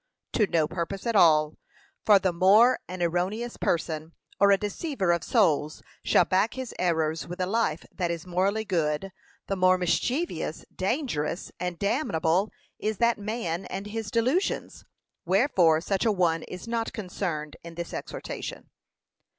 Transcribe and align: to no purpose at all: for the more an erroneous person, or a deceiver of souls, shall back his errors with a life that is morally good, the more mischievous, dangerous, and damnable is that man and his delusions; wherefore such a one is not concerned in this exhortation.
to 0.33 0.47
no 0.47 0.67
purpose 0.67 1.05
at 1.05 1.15
all: 1.15 1.57
for 2.07 2.17
the 2.17 2.33
more 2.33 2.79
an 2.87 3.03
erroneous 3.03 3.55
person, 3.55 4.13
or 4.39 4.49
a 4.49 4.57
deceiver 4.57 5.11
of 5.11 5.23
souls, 5.23 5.83
shall 6.03 6.25
back 6.25 6.55
his 6.55 6.73
errors 6.79 7.27
with 7.27 7.39
a 7.39 7.45
life 7.45 7.85
that 7.93 8.09
is 8.09 8.25
morally 8.25 8.65
good, 8.65 9.11
the 9.45 9.55
more 9.55 9.77
mischievous, 9.77 10.65
dangerous, 10.75 11.51
and 11.59 11.77
damnable 11.77 12.49
is 12.79 12.97
that 12.97 13.19
man 13.19 13.65
and 13.67 13.85
his 13.85 14.09
delusions; 14.09 14.85
wherefore 15.23 15.79
such 15.79 16.03
a 16.03 16.11
one 16.11 16.41
is 16.47 16.67
not 16.67 16.93
concerned 16.93 17.55
in 17.63 17.75
this 17.75 17.93
exhortation. 17.93 18.71